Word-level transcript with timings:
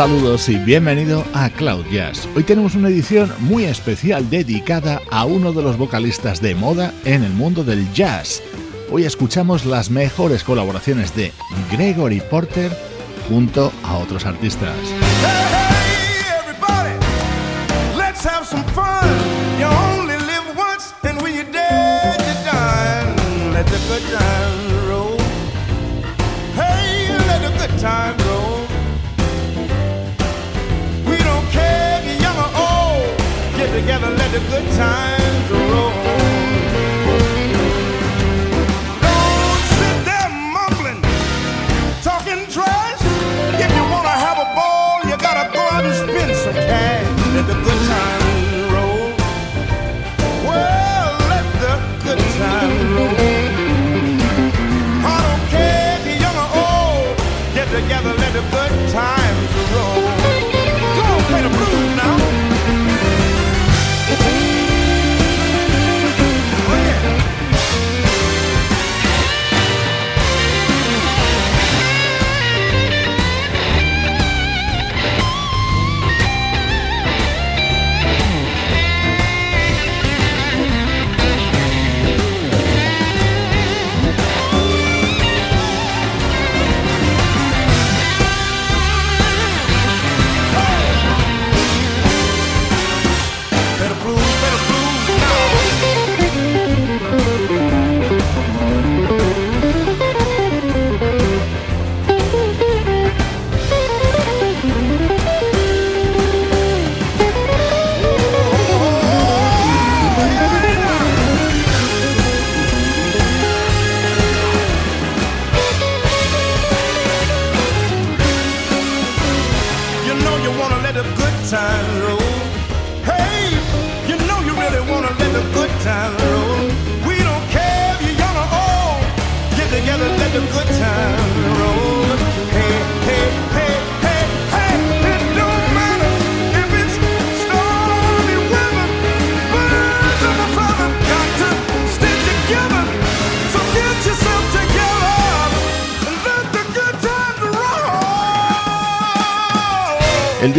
Saludos 0.00 0.48
y 0.48 0.56
bienvenido 0.56 1.26
a 1.34 1.50
Cloud 1.50 1.84
Jazz. 1.92 2.26
Hoy 2.34 2.42
tenemos 2.42 2.74
una 2.74 2.88
edición 2.88 3.30
muy 3.40 3.64
especial 3.64 4.30
dedicada 4.30 5.02
a 5.10 5.26
uno 5.26 5.52
de 5.52 5.60
los 5.62 5.76
vocalistas 5.76 6.40
de 6.40 6.54
moda 6.54 6.94
en 7.04 7.22
el 7.22 7.34
mundo 7.34 7.64
del 7.64 7.92
jazz. 7.92 8.42
Hoy 8.90 9.04
escuchamos 9.04 9.66
las 9.66 9.90
mejores 9.90 10.42
colaboraciones 10.42 11.14
de 11.14 11.32
Gregory 11.70 12.22
Porter 12.30 12.74
junto 13.28 13.70
a 13.84 13.98
otros 13.98 14.24
artistas. 14.24 14.74
together, 23.90 24.30
let 27.60 28.09
good 34.48 34.66
times 34.72 35.50
roll. 35.50 36.09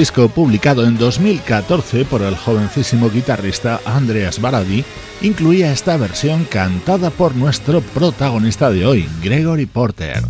Disco 0.02 0.30
publicado 0.30 0.84
en 0.84 0.98
2014 0.98 2.06
por 2.06 2.24
el 2.24 2.36
jovencísimo 2.36 3.12
guitarrista 3.12 3.80
Andreas 3.86 4.42
Baradi 4.42 4.84
incluía 5.22 5.72
esta 5.72 5.96
versión 5.96 6.46
cantada 6.46 7.12
por 7.12 7.36
nuestro 7.36 7.82
protagonista 7.82 8.72
de 8.72 8.84
hoy, 8.84 9.08
Gregory 9.22 9.68
Porter. 9.68 10.24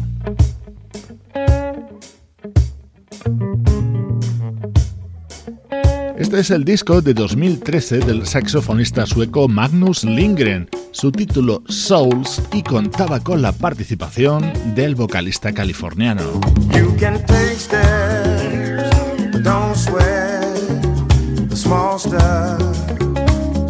Este 6.17 6.39
es 6.41 6.51
el 6.51 6.65
disco 6.65 7.01
de 7.01 7.13
2013 7.13 7.99
del 7.99 8.27
saxofonista 8.27 9.05
sueco 9.05 9.47
Magnus 9.47 10.03
Lindgren, 10.03 10.69
su 10.91 11.13
título 11.13 11.63
Souls 11.69 12.41
y 12.51 12.61
contaba 12.61 13.21
con 13.21 13.41
la 13.41 13.53
participación 13.53 14.51
del 14.75 14.95
vocalista 14.95 15.53
californiano. 15.53 16.41
Don't 19.43 19.75
sweat 19.75 20.41
the 21.49 21.55
small 21.55 21.97
stuff, 21.97 22.61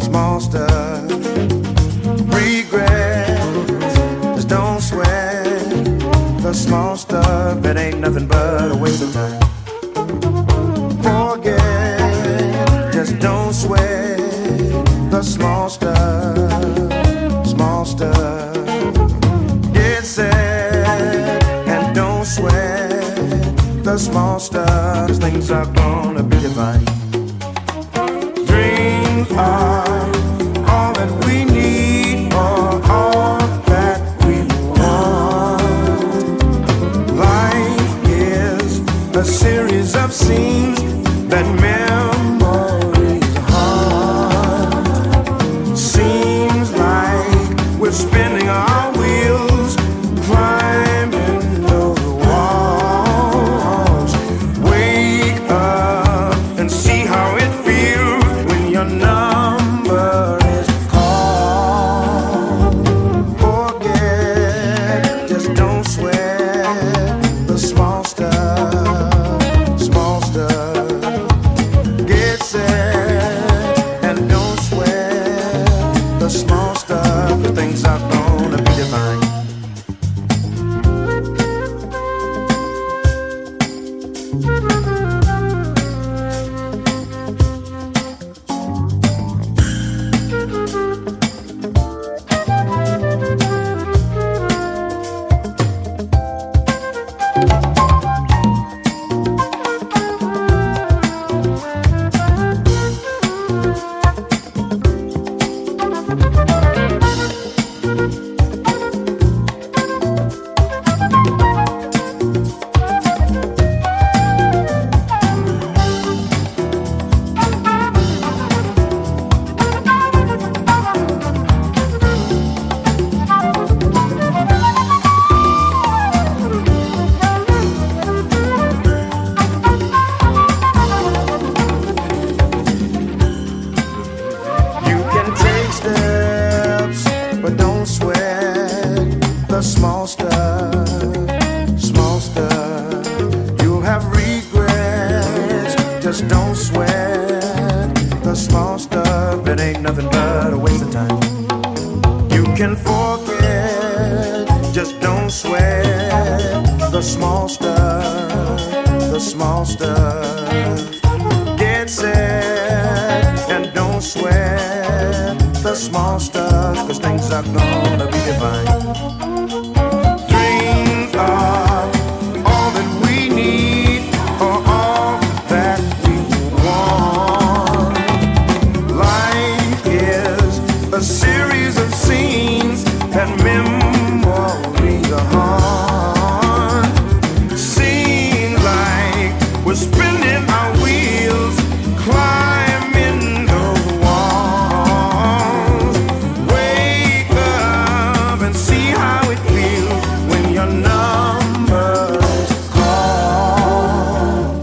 small 0.02 0.40
stuff. 0.40 1.10
Regrets, 2.34 3.94
just 4.36 4.48
don't 4.48 4.80
sweat 4.80 5.44
the 6.42 6.52
small 6.52 6.96
stuff. 6.96 7.64
It 7.64 7.76
ain't 7.76 8.00
nothing 8.00 8.26
but 8.26 8.72
a 8.72 8.76
waste 8.76 9.02
of 9.02 9.12
time. 9.12 9.40
Forget, 11.02 12.92
just 12.92 13.18
don't 13.18 13.54
sweat 13.54 14.18
the 15.10 15.22
small 15.22 15.68
stuff, 15.70 15.81
Things 25.32 25.50
are 25.50 25.64
gonna 25.64 26.22
be 26.22 26.38
divine. 26.40 27.01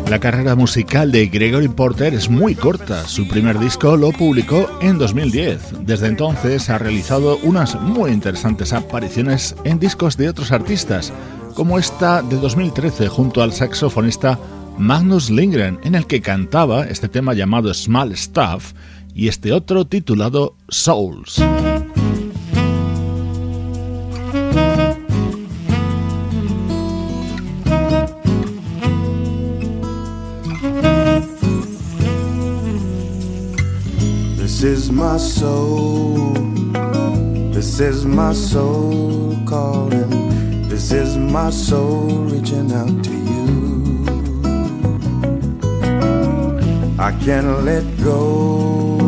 La 0.10 0.20
carrera 0.20 0.56
musical 0.56 1.12
de 1.12 1.28
Gregory 1.28 1.68
Porter 1.68 2.16
es 2.16 2.32
muy 2.32 2.56
corta. 2.56 3.08
Su 3.08 3.28
primer 3.28 3.60
disco 3.60 3.96
lo 3.96 4.12
publicó 4.12 4.68
en 4.82 4.98
2010. 4.98 5.86
Desde 5.86 6.08
entonces 6.08 6.72
ha 6.72 6.80
realizado 6.80 7.38
unas 7.44 7.80
muy 7.80 8.10
interesantes 8.10 8.74
apariciones 8.74 9.56
en 9.66 9.78
discos 9.78 10.18
de 10.18 10.28
otros 10.28 10.52
artistas, 10.52 11.14
como 11.54 11.78
esta 11.78 12.24
de 12.24 12.38
2013 12.38 13.08
junto 13.08 13.44
al 13.44 13.54
saxofonista 13.54 14.40
Magnus 14.80 15.30
Lindgren, 15.30 15.80
en 15.84 15.94
el 15.94 16.08
que 16.08 16.22
cantaba 16.22 16.86
este 16.86 17.08
tema 17.08 17.36
llamado 17.36 17.72
Small 17.72 18.18
Stuff 18.18 18.74
y 19.14 19.28
este 19.28 19.54
otro 19.54 19.86
titulado 19.86 20.56
Souls. 20.70 21.40
This 34.60 34.80
is 34.80 34.92
my 34.92 35.16
soul. 35.16 36.34
This 37.54 37.80
is 37.80 38.06
my 38.06 38.34
soul 38.34 39.38
calling. 39.46 40.68
This 40.68 40.92
is 40.92 41.16
my 41.16 41.50
soul 41.50 42.26
reaching 42.26 42.70
out 42.74 43.02
to 43.06 43.14
you. 43.30 44.06
I 47.00 47.14
can't 47.24 47.64
let 47.64 47.86
go. 48.04 49.00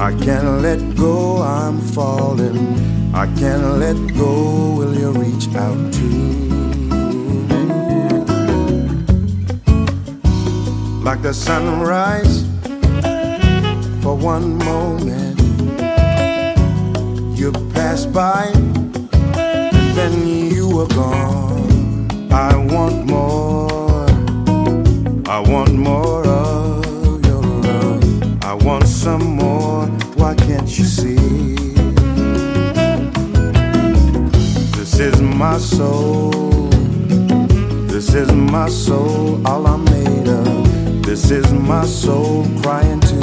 I 0.00 0.10
can't 0.24 0.60
let 0.60 0.96
go. 0.96 1.40
I'm 1.40 1.80
falling. 1.80 3.14
I 3.14 3.26
can't 3.38 3.78
let 3.78 3.96
go. 4.18 4.74
Will 4.74 4.98
you 4.98 5.12
reach 5.12 5.54
out 5.54 5.92
too? 5.94 6.48
Like 11.04 11.22
the 11.22 11.32
sunrise 11.32 12.51
for 14.02 14.16
one 14.16 14.58
moment. 14.58 15.40
You 17.38 17.52
passed 17.72 18.12
by, 18.12 18.50
and 18.52 19.96
then 19.96 20.50
you 20.50 20.68
were 20.68 20.88
gone. 20.88 22.10
I 22.32 22.56
want 22.56 23.06
more. 23.06 24.06
I 25.28 25.38
want 25.38 25.72
more 25.72 26.26
of 26.26 27.24
your 27.26 27.42
love. 27.42 28.44
I 28.44 28.54
want 28.54 28.88
some 28.88 29.36
more. 29.36 29.86
Why 30.16 30.34
can't 30.34 30.68
you 30.76 30.84
see? 30.84 31.16
This 34.76 34.98
is 34.98 35.20
my 35.20 35.58
soul. 35.58 36.30
This 37.86 38.14
is 38.14 38.32
my 38.32 38.68
soul, 38.68 39.46
all 39.46 39.64
I'm 39.66 39.84
made 39.84 40.28
of. 40.28 41.04
This 41.04 41.30
is 41.30 41.52
my 41.52 41.84
soul 41.86 42.44
crying 42.62 43.00
to 43.00 43.21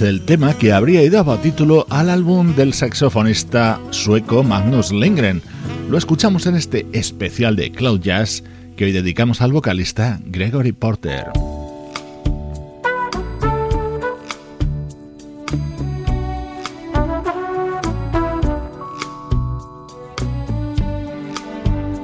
el 0.00 0.22
tema 0.22 0.54
que 0.54 0.72
habría 0.72 1.08
dado 1.10 1.36
título 1.38 1.86
al 1.90 2.10
álbum 2.10 2.54
del 2.54 2.72
saxofonista 2.74 3.80
sueco 3.90 4.42
Magnus 4.42 4.92
Lindgren. 4.92 5.42
Lo 5.88 5.98
escuchamos 5.98 6.46
en 6.46 6.54
este 6.54 6.86
especial 6.92 7.56
de 7.56 7.70
Cloud 7.70 8.00
Jazz 8.00 8.42
que 8.76 8.84
hoy 8.84 8.92
dedicamos 8.92 9.40
al 9.40 9.52
vocalista 9.52 10.20
Gregory 10.26 10.72
Porter. 10.72 11.26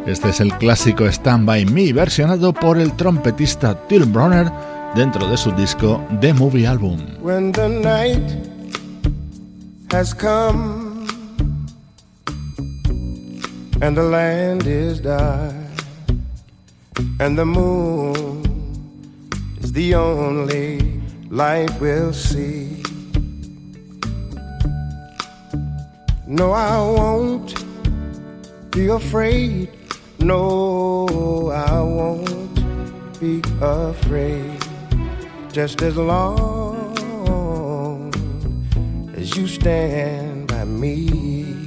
Este 0.07 0.29
es 0.29 0.41
el 0.41 0.53
clásico 0.55 1.07
Stand 1.07 1.47
By 1.47 1.67
Me 1.67 1.93
versionado 1.93 2.53
por 2.53 2.79
el 2.79 2.93
trompetista 2.93 3.87
Till 3.89 4.05
Bronner 4.05 4.51
dentro 4.95 5.29
de 5.29 5.37
su 5.37 5.51
disco 5.53 6.01
The 6.21 6.33
Movie 6.33 6.67
Album. 6.67 6.99
When 7.21 7.53
the 7.53 7.69
night 7.69 8.31
has 9.91 10.15
come 10.15 11.07
and 13.81 13.97
the 13.97 14.03
land 14.03 14.67
is 14.67 15.01
dark 15.01 15.55
and 17.21 17.37
the 17.37 17.45
moon 17.45 18.43
is 19.61 19.73
the 19.73 19.95
only 19.95 21.01
light 21.31 21.71
we'll 21.81 22.13
see. 22.13 22.83
No, 26.27 26.53
I 26.53 26.77
won't 26.81 27.55
be 28.73 28.89
afraid. 28.89 29.71
No, 30.19 31.51
I 31.51 31.81
won't 31.81 33.21
be 33.21 33.41
afraid. 33.61 34.56
Just 35.57 35.81
as 35.81 35.97
long 35.97 36.93
as 39.17 39.35
you 39.39 39.47
stand 39.47 40.47
by 40.47 40.67
me. 40.67 41.65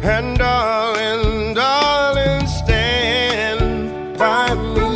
And 0.00 0.38
darling, 0.38 1.52
darling, 1.52 2.46
stand 2.46 4.16
by 4.16 4.54
me. 4.54 4.88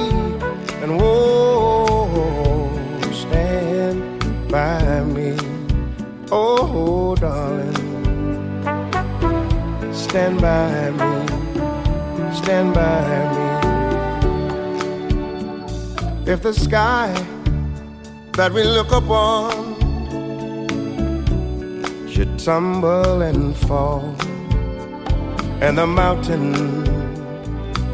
And 0.81 0.99
oh, 0.99 2.09
stand 3.13 4.49
by 4.51 5.05
me. 5.05 5.37
Oh, 6.31 7.15
darling, 7.17 7.77
stand 9.93 10.41
by 10.41 10.91
me. 10.91 11.27
Stand 12.35 12.73
by 12.73 13.29
me. 13.35 13.43
If 16.33 16.41
the 16.41 16.55
sky 16.55 17.13
that 18.35 18.51
we 18.51 18.65
look 18.65 18.91
upon 18.93 19.51
should 22.09 22.39
tumble 22.39 23.21
and 23.21 23.55
fall 23.55 24.17
and 25.61 25.77
the 25.77 25.87
mountain 25.87 26.55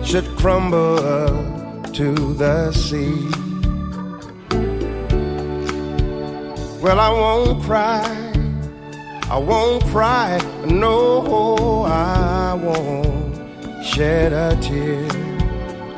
should 0.04 0.25
crumble 0.37 0.97
to 1.92 2.14
the 2.35 2.71
sea. 2.73 3.28
Well, 6.80 7.00
I 7.00 7.11
won't 7.11 7.62
cry, 7.64 8.33
I 9.28 9.38
won't 9.38 9.83
cry, 9.87 10.40
no, 10.64 11.83
I 11.85 12.54
won't 12.54 13.85
shed 13.85 14.33
a 14.33 14.57
tear 14.62 15.09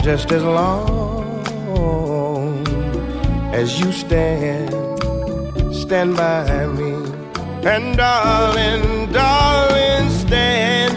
just 0.02 0.32
as 0.32 0.42
long 0.42 1.20
as 3.60 3.78
you 3.78 3.92
stand, 3.92 4.70
stand 5.74 6.16
by 6.16 6.66
me. 6.78 6.92
And 7.72 7.94
darling, 7.94 9.12
darling, 9.12 10.08
stand 10.22 10.94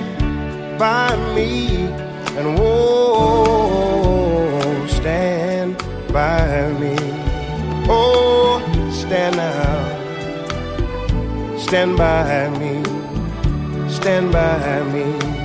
by 0.80 1.14
me. 1.36 1.88
And 2.38 2.58
oh 2.60 3.68
stand 4.88 5.78
by 6.14 6.72
me. 6.80 6.96
Oh 7.90 8.62
stand 9.02 9.36
now. 9.36 9.98
Stand 11.58 11.98
by 11.98 12.50
me. 12.60 12.74
Stand 13.90 14.32
by 14.32 14.84
me 14.94 15.43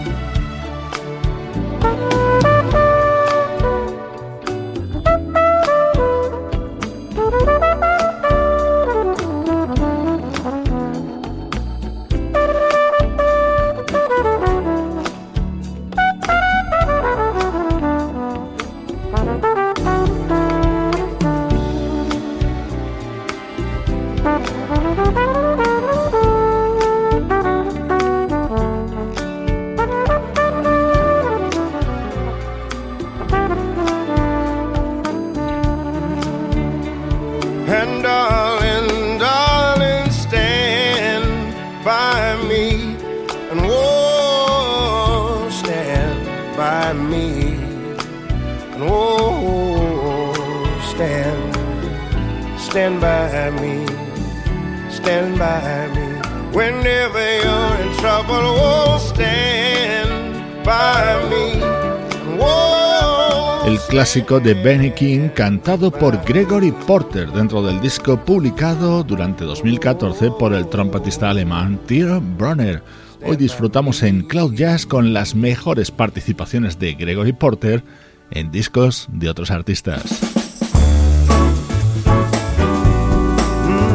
clásico 64.08 64.40
de 64.40 64.54
Benny 64.54 64.90
King 64.92 65.28
cantado 65.34 65.90
por 65.90 66.24
Gregory 66.24 66.72
Porter 66.72 67.30
dentro 67.30 67.62
del 67.62 67.78
disco 67.78 68.16
publicado 68.16 69.02
durante 69.02 69.44
2014 69.44 70.30
por 70.30 70.54
el 70.54 70.66
trompetista 70.66 71.28
alemán 71.28 71.78
Tiro 71.84 72.18
Brunner. 72.18 72.82
Hoy 73.22 73.36
disfrutamos 73.36 74.02
en 74.02 74.22
Cloud 74.22 74.54
Jazz 74.54 74.86
con 74.86 75.12
las 75.12 75.34
mejores 75.34 75.90
participaciones 75.90 76.78
de 76.78 76.94
Gregory 76.94 77.34
Porter 77.34 77.84
en 78.30 78.50
discos 78.50 79.08
de 79.12 79.28
otros 79.28 79.50
artistas. 79.50 80.02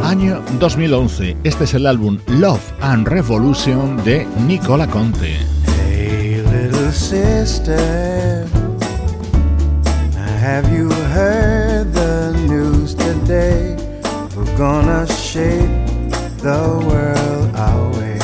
Año 0.03 0.43
2011. 0.59 1.37
Este 1.43 1.63
es 1.63 1.73
el 1.73 1.87
álbum 1.87 2.19
Love 2.27 2.71
and 2.81 3.07
Revolution 3.07 3.97
de 4.03 4.27
Nicola 4.45 4.85
Conte. 4.85 5.39
Hey 5.87 6.43
have 10.43 10.69
you 10.73 10.91
heard 11.15 11.93
the 11.93 12.33
news 12.49 12.93
today? 12.93 13.77
We're 14.35 14.57
gonna 14.57 15.07
shape 15.07 15.71
the 16.43 16.63
world 16.89 17.49
away. 17.55 18.19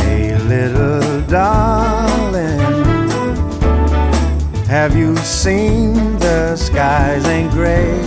Hey 0.00 0.38
little 0.38 1.20
darling. 1.26 2.60
Have 4.64 4.96
you 4.96 5.14
seen 5.18 5.92
the 6.20 6.56
skies 6.56 7.26
ain't 7.26 7.52
gray? 7.52 8.00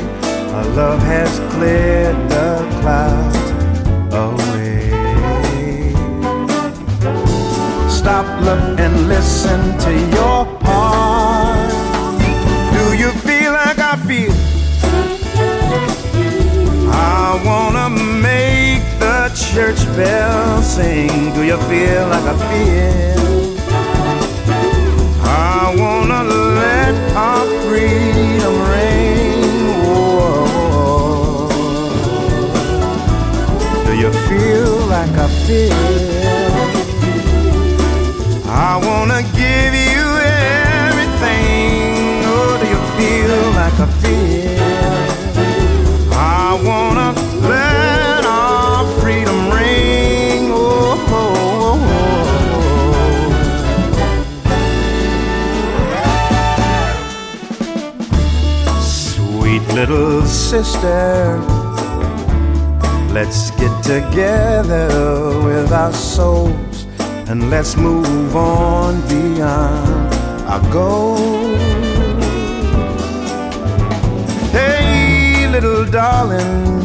Our 0.55 0.65
love 0.69 1.01
has 1.01 1.37
cleared 1.53 2.17
the 2.31 2.67
clouds 2.81 3.42
Stop, 8.03 8.27
look, 8.43 8.79
and 8.81 9.07
listen 9.07 9.77
to 9.77 9.91
your 10.17 10.45
heart. 10.67 11.71
Do 12.75 12.83
you 12.97 13.11
feel 13.23 13.53
like 13.53 13.79
I 13.79 13.95
feel? 13.95 14.33
I 16.91 17.41
wanna 17.47 17.89
make 17.89 18.83
the 18.99 19.31
church 19.33 19.81
bells 19.95 20.65
sing. 20.75 21.31
Do 21.33 21.43
you 21.43 21.57
feel 21.69 22.03
like 22.13 22.27
I 22.33 22.35
feel? 22.51 23.55
I 25.23 25.73
wanna 25.79 26.23
let 26.59 26.95
our 27.15 27.45
freedom 27.63 28.55
ring. 28.73 29.43
Whoa. 29.85 31.47
Do 33.85 33.93
you 33.95 34.11
feel 34.27 34.71
like 34.87 35.15
I 35.25 35.27
feel? 35.47 35.92
I 38.73 38.77
wanna 38.77 39.21
give 39.21 39.73
you 39.93 40.05
everything. 40.89 42.25
Oh, 42.25 42.57
do 42.59 42.65
you 42.73 42.81
feel 42.97 43.37
like 43.61 43.77
I 43.79 43.87
feel? 44.01 44.63
I 46.11 46.57
wanna 46.65 47.09
let 47.47 48.25
our 48.25 48.83
freedom 48.99 49.41
ring. 49.51 50.49
Oh, 50.49 50.97
oh, 51.07 51.21
oh. 51.53 52.01
oh, 52.49 52.73
oh. 58.65 58.81
Sweet 58.81 59.65
little 59.75 60.25
sister, 60.25 61.37
let's 63.13 63.51
get 63.51 63.73
together 63.83 64.87
with 65.45 65.71
our 65.71 65.93
souls 65.93 66.72
and 67.29 67.49
let's 67.49 67.75
move 67.75 68.35
on 68.35 69.01
beyond 69.07 70.13
our 70.47 70.61
goals. 70.71 71.61
Hey, 74.51 75.47
little 75.51 75.85
darling. 75.85 76.81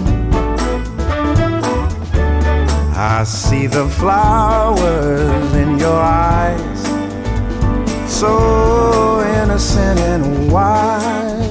I 2.95 3.25
see 3.25 3.67
the 3.67 3.89
flowers 3.89 5.55
in 5.55 5.79
your 5.79 6.01
eyes, 6.01 6.81
so 8.11 9.23
innocent 9.43 10.01
and 10.01 10.51
wise. 10.51 11.49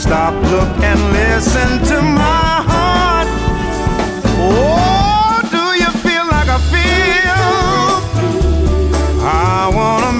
Stop, 0.00 0.34
look, 0.52 0.70
and 0.82 1.00
listen 1.12 1.70
to 1.90 2.00
my 2.00 2.62
heart. 2.70 3.28
Oh, 4.40 4.97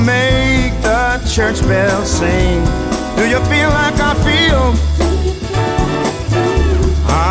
make 0.09 0.73
the 0.81 1.21
bells 1.69 2.11
sing. 2.19 2.65
Do 3.17 3.25
you 3.33 3.41
feel 3.51 3.71
like 3.81 3.99
I 4.11 4.13
feel? 4.27 4.65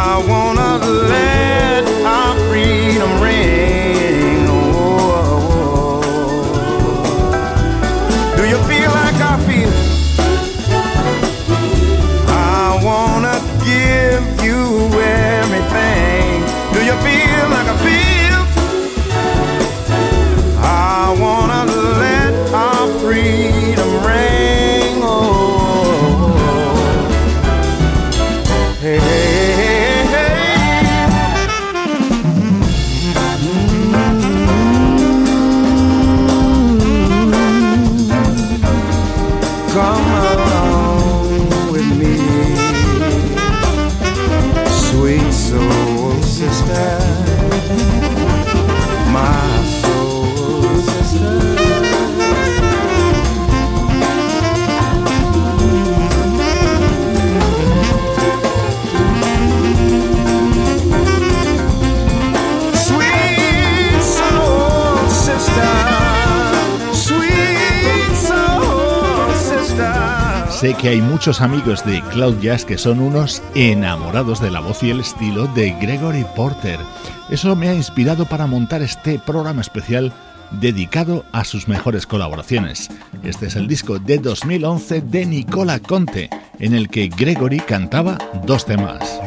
I 0.06 0.12
wanna 0.32 0.72
let 1.14 1.84
our 2.16 2.36
freedom 2.48 3.12
ring. 3.24 3.67
Que 70.82 70.90
hay 70.90 71.02
muchos 71.02 71.42
amigos 71.42 71.84
de 71.86 72.02
Cloud 72.12 72.36
que 72.66 72.78
son 72.78 73.00
unos 73.00 73.42
enamorados 73.56 74.40
de 74.42 74.52
la 74.52 74.60
voz 74.60 74.84
y 74.84 74.92
el 74.92 75.00
estilo 75.00 75.48
de 75.48 75.72
Gregory 75.82 76.26
Porter. 76.36 76.80
Eso 77.30 77.56
me 77.56 77.70
ha 77.70 77.74
inspirado 77.74 78.26
para 78.26 78.48
montar 78.48 78.82
este 78.82 79.20
programa 79.20 79.62
especial 79.62 80.14
dedicado 80.52 81.26
a 81.32 81.44
sus 81.44 81.68
mejores 81.68 82.06
colaboraciones. 82.06 82.90
Este 83.24 83.48
es 83.48 83.56
el 83.56 83.68
disco 83.68 84.00
de 84.00 84.20
2011 84.20 85.02
de 85.02 85.26
Nicola 85.26 85.80
Conte, 85.80 86.30
en 86.60 86.74
el 86.74 86.90
que 86.90 87.08
Gregory 87.08 87.60
cantaba 87.60 88.18
dos 88.46 88.66
temas. 88.66 89.20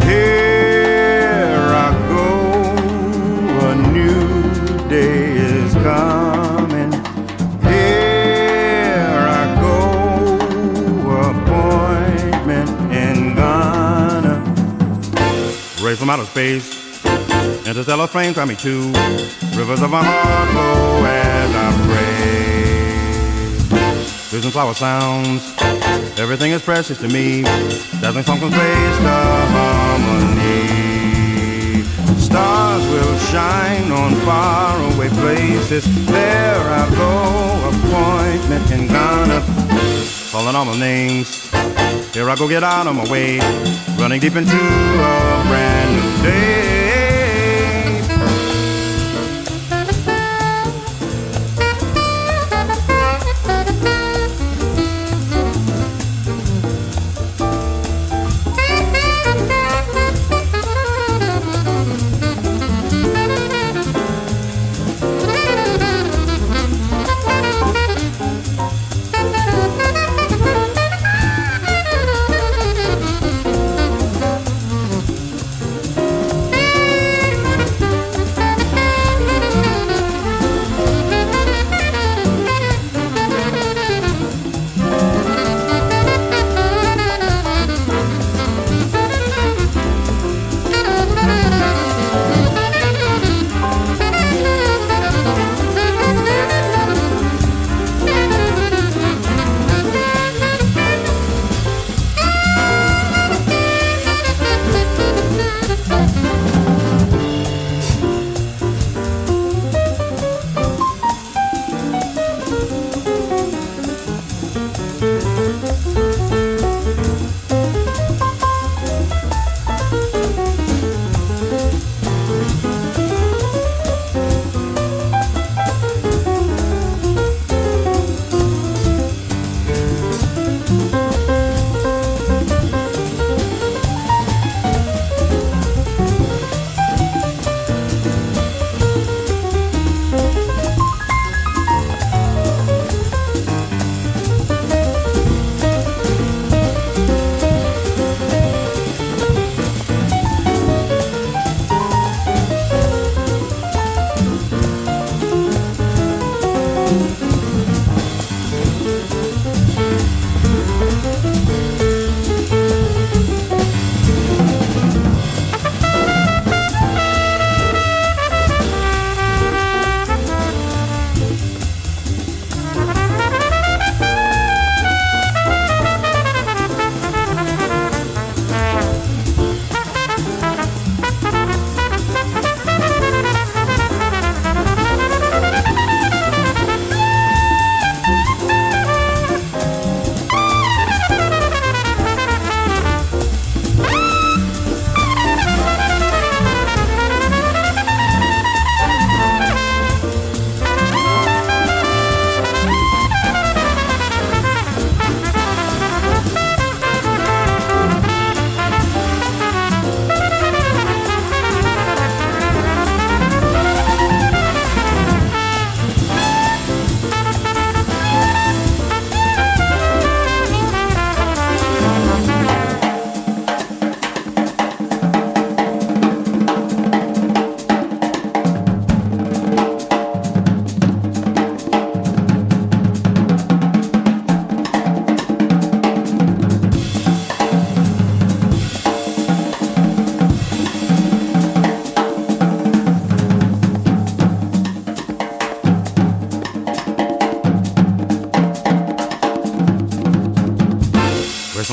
From 16.11 16.21
outer 16.21 16.31
space, 16.31 16.67
interstellar 17.67 18.07
flames 18.07 18.35
flame 18.35 18.49
me 18.49 18.57
to. 18.57 18.93
Rivers 19.57 19.83
of 19.83 19.91
my 19.91 20.03
heart 20.03 20.49
flow 20.51 21.05
as 21.05 21.55
I 21.55 21.73
pray. 21.87 23.21
Vision 24.31 24.51
flower 24.51 24.75
sounds, 24.75 25.55
everything 26.19 26.53
is 26.53 26.63
precious 26.63 26.99
to 26.99 27.09
me. 27.09 27.43
Dazzling 28.01 28.25
song 28.25 28.41
conveys 28.41 28.99
the 28.99 29.21
harmony. 29.55 30.65
Stars 32.19 32.83
will 32.93 33.19
shine 33.31 33.93
on 33.93 34.15
faraway 34.27 35.09
places. 35.11 35.85
There 36.07 36.61
I 36.61 36.89
go, 36.91 37.69
appointment 37.71 38.71
in 38.73 38.87
Ghana. 38.89 39.60
Calling 40.31 40.55
all 40.55 40.65
my 40.65 40.79
names. 40.79 41.51
Here 42.15 42.31
I 42.31 42.37
go, 42.37 42.49
get 42.49 42.63
out 42.63 42.87
of 42.87 42.95
my 42.95 43.11
way. 43.11 43.41
Running 43.99 44.21
deep 44.21 44.37
into 44.37 44.57
a 44.57 45.45
brand 45.49 45.97
new 45.97 46.23
day. 46.23 46.60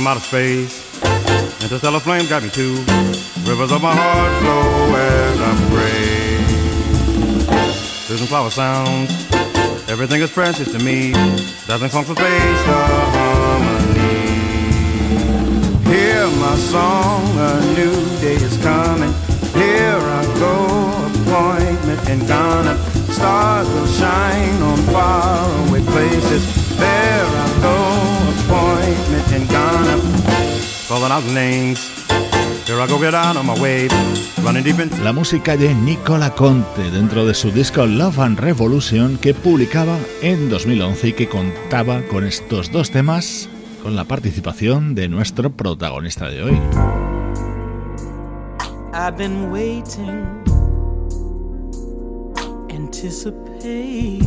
Outer 0.08 0.22
space. 0.22 1.04
Interstellar 1.62 2.00
flame 2.00 2.26
got 2.30 2.41
me 2.41 2.50
too. 2.50 2.76
Rivers 3.43 3.72
of 3.74 3.82
my 3.82 3.93
heart 3.93 4.32
flow 4.41 4.96
as 4.96 5.38
I 5.41 5.54
pray. 5.74 6.38
Susan 8.08 8.28
flower 8.28 8.50
sounds. 8.50 9.12
Everything 9.89 10.22
is 10.22 10.32
precious 10.32 10.72
to 10.72 10.80
me. 10.80 11.12
Dazzling 11.67 11.91
songs 11.91 12.10
of 12.10 12.17
space, 12.17 12.62
the 12.70 12.82
harmony. 13.15 14.32
Hear 15.91 16.28
my 16.39 16.56
song, 16.56 17.24
a 17.38 17.60
new 17.76 17.96
day 18.22 18.36
is 18.36 18.58
coming. 18.63 19.13
Here 19.54 20.00
I 20.20 20.24
go, 20.39 20.56
appointment 21.12 22.10
in 22.10 22.20
Ghana. 22.26 22.78
Stars 23.12 23.67
will 23.67 23.88
shine 23.88 24.62
on 24.62 24.78
faraway 24.93 25.82
places. 25.84 26.43
There 26.78 27.26
I 27.26 27.48
go, 27.62 27.96
out. 31.12 31.23
Here 32.65 32.82
I 32.82 32.88
go 32.88 33.00
get 33.00 33.13
out 33.13 33.43
my 33.43 33.60
way. 33.60 33.88
La 35.04 35.12
música 35.12 35.58
de 35.58 35.76
Nicola 35.76 36.34
Conte 36.34 36.89
dentro 36.91 37.26
de 37.26 37.34
su 37.34 37.52
disco 37.52 37.86
Love 37.86 38.19
and 38.19 38.39
Revolution 38.39 39.17
que 39.17 39.34
publicaba 39.34 39.97
en 40.21 40.50
2011 40.50 41.10
y 41.10 41.13
que 41.13 41.28
contaba 41.28 42.02
con 42.04 42.26
estos 42.26 42.71
dos 42.71 42.89
temas 42.91 43.50
con 43.84 43.95
la 43.95 44.06
participación 44.06 44.95
de 44.95 45.10
nuestro 45.10 45.50
protagonista 45.50 46.30
de 46.30 46.43
hoy. 46.43 46.60
I've 48.93 49.17
been 49.17 49.52
waiting, 49.52 50.26
anticipating, 52.69 54.23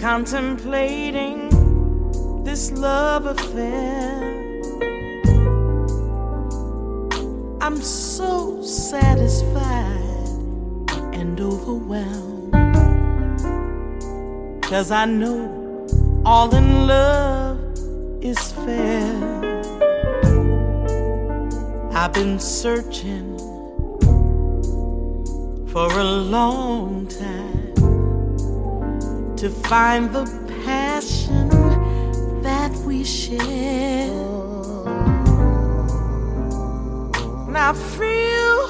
contemplating 0.00 1.49
this 2.44 2.72
love 2.72 3.26
affair. 3.26 4.20
I'm 7.60 7.76
so 7.76 8.62
satisfied 8.62 10.28
and 11.12 11.40
overwhelmed. 11.40 12.52
Cause 14.62 14.90
I 14.90 15.04
know 15.04 15.86
all 16.24 16.54
in 16.54 16.86
love 16.86 17.60
is 18.22 18.52
fair. 18.52 19.60
I've 21.92 22.12
been 22.12 22.38
searching 22.38 23.38
for 25.68 25.90
a 25.98 26.04
long 26.04 27.06
time 27.06 27.74
to 29.36 29.48
find 29.50 30.12
the 30.12 30.24
passion 30.64 31.39
that 32.70 32.84
we 32.86 33.04
share. 33.04 34.10
And 37.48 37.58
I 37.58 37.72
feel 37.72 38.68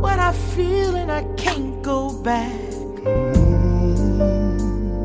what 0.00 0.18
I 0.18 0.32
feel, 0.32 0.96
and 0.96 1.10
I 1.10 1.22
can't 1.36 1.82
go 1.82 2.12
back. 2.22 2.52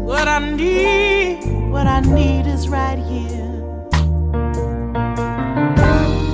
What 0.09 0.27
I 0.27 0.39
need, 0.39 1.71
what 1.71 1.87
I 1.87 1.99
need 2.01 2.47
is 2.47 2.69
right 2.69 2.97
here. 2.97 3.31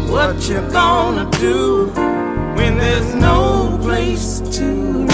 What 0.10 0.50
you 0.50 0.62
gonna 0.72 1.30
do 1.40 1.88
when 2.56 2.78
there's 2.78 3.16
no 3.16 3.78
place 3.82 4.42
to 4.58 5.09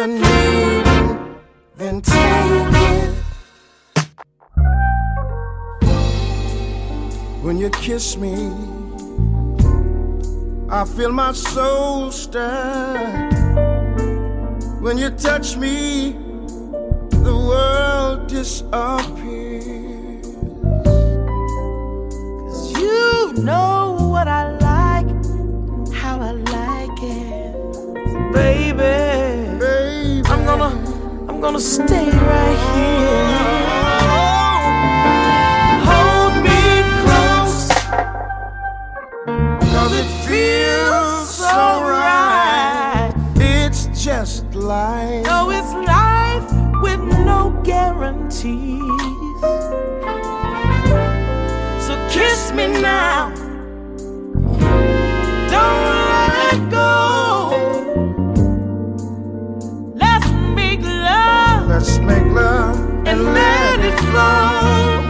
you 0.00 0.06
need, 0.06 0.86
then 1.76 2.00
take 2.00 2.72
it. 2.88 3.14
When 7.42 7.58
you 7.58 7.68
kiss 7.68 8.16
me, 8.16 8.50
I 10.70 10.86
feel 10.86 11.12
my 11.12 11.32
soul 11.32 12.10
stir. 12.12 13.28
When 14.80 14.96
you 14.96 15.10
touch 15.10 15.58
me, 15.58 16.12
the 17.26 17.36
world 17.48 18.28
disappears. 18.28 18.72
You 22.72 23.34
know 23.36 23.98
what 24.12 24.28
I 24.28 24.49
I'm 31.40 31.44
gonna 31.44 31.58
stay 31.58 32.04
right 32.04 32.60
here. 32.76 33.28
Hold 35.88 36.34
me 36.44 36.60
close, 37.00 37.68
cause 39.72 39.92
it 39.94 40.08
feels 40.28 41.30
so 41.34 41.80
right. 41.80 43.14
It's 43.36 43.86
just 44.04 44.54
life. 44.54 45.24
No, 45.24 45.48
it's 45.48 45.72
life 45.72 46.52
with 46.82 47.00
no 47.24 47.58
guarantees. 47.64 48.82
So 51.86 51.96
kiss 52.10 52.52
me 52.52 52.66
now. 52.82 53.32
Let's 55.48 55.89
love 62.32 62.78
and 63.06 63.24
let 63.34 63.80
it 63.80 63.98
flow. 64.10 65.00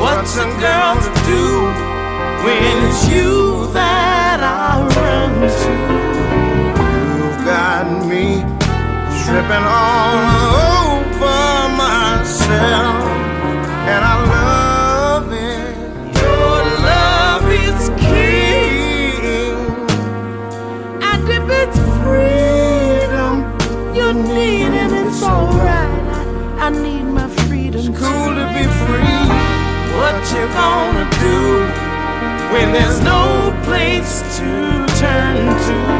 What's 0.00 0.36
a 0.36 0.48
girl 0.64 0.94
to 1.06 1.10
do 1.26 1.44
when 2.44 2.74
it's 2.88 3.08
you 3.08 3.66
that 3.72 4.40
I 4.42 4.80
run 4.96 5.32
to? 5.60 5.72
You've 7.16 7.44
got 7.44 7.86
me 8.08 8.40
tripping 9.22 9.64
all 9.64 10.76
over 10.76 10.79
gonna 30.52 31.08
do 31.20 31.40
when 32.52 32.72
there's 32.72 33.00
no 33.00 33.52
place 33.64 34.22
to 34.38 34.86
turn 34.98 35.46
to? 35.66 35.99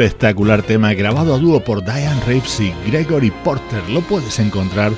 Espectacular 0.00 0.62
tema 0.62 0.94
grabado 0.94 1.34
a 1.34 1.38
dúo 1.38 1.60
por 1.60 1.84
Diane 1.84 2.22
Reeves 2.24 2.58
y 2.58 2.72
Gregory 2.86 3.30
Porter. 3.44 3.86
Lo 3.90 4.00
puedes 4.00 4.38
encontrar 4.38 4.92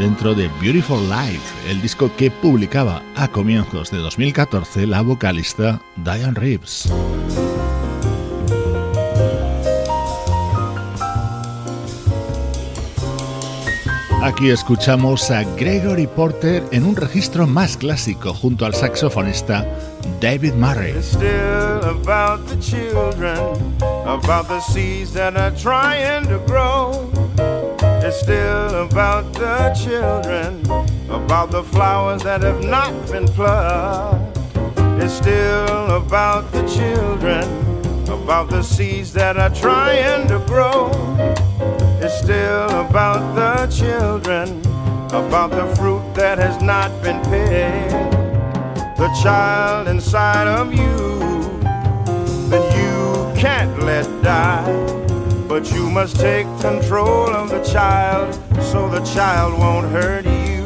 dentro 0.00 0.34
de 0.34 0.48
Beautiful 0.60 1.08
Life, 1.08 1.70
el 1.70 1.80
disco 1.80 2.10
que 2.16 2.32
publicaba 2.32 3.00
a 3.14 3.28
comienzos 3.28 3.92
de 3.92 3.98
2014 3.98 4.88
la 4.88 5.02
vocalista 5.02 5.80
Diane 5.94 6.34
Reeves. 6.34 6.92
Aquí 14.24 14.50
escuchamos 14.50 15.30
a 15.30 15.44
Gregory 15.54 16.08
Porter 16.08 16.64
en 16.72 16.84
un 16.84 16.96
registro 16.96 17.46
más 17.46 17.76
clásico 17.76 18.34
junto 18.34 18.66
al 18.66 18.74
saxofonista 18.74 19.64
David 20.20 20.54
Murray. 20.54 20.94
About 24.08 24.48
the 24.48 24.60
seeds 24.60 25.12
that 25.12 25.36
are 25.36 25.50
trying 25.50 26.26
to 26.28 26.38
grow. 26.46 27.10
It's 28.02 28.18
still 28.20 28.86
about 28.86 29.34
the 29.34 29.74
children, 29.84 30.62
about 31.10 31.50
the 31.50 31.62
flowers 31.62 32.22
that 32.22 32.40
have 32.40 32.64
not 32.64 32.94
been 33.10 33.28
plucked. 33.28 34.38
It's 35.02 35.12
still 35.12 35.90
about 35.90 36.50
the 36.52 36.66
children, 36.66 37.44
about 38.08 38.48
the 38.48 38.62
seeds 38.62 39.12
that 39.12 39.36
are 39.36 39.54
trying 39.54 40.26
to 40.28 40.38
grow. 40.46 40.90
It's 42.00 42.18
still 42.18 42.70
about 42.80 43.34
the 43.34 43.66
children, 43.70 44.60
about 45.08 45.50
the 45.50 45.66
fruit 45.76 46.14
that 46.14 46.38
has 46.38 46.62
not 46.62 46.90
been 47.02 47.20
picked. 47.24 48.16
The 48.96 49.10
child 49.22 49.86
inside 49.86 50.48
of 50.48 50.72
you 50.72 51.17
let 53.88 54.22
die. 54.22 54.70
But 55.48 55.72
you 55.72 55.88
must 55.88 56.16
take 56.16 56.46
control 56.60 57.30
of 57.40 57.48
the 57.48 57.62
child 57.62 58.34
so 58.70 58.86
the 58.86 59.02
child 59.14 59.58
won't 59.58 59.86
hurt 59.96 60.26
you. 60.26 60.60